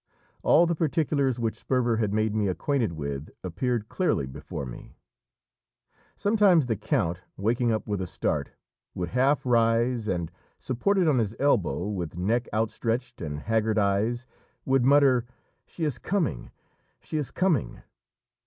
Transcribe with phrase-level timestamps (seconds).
[0.41, 4.95] All the particulars which Sperver had made me acquainted with appeared clearly before me;
[6.15, 8.49] sometimes the count, waking up with a start,
[8.95, 14.25] would half rise, and supported on his elbow, with neck outstretched and haggard eyes,
[14.65, 15.23] would mutter,
[15.67, 16.49] "She is coming,
[16.99, 17.83] she is coming!"